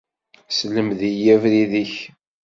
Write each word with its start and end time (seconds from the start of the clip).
Sselmed-iyi 0.49 1.27
abrid-ik. 1.35 1.95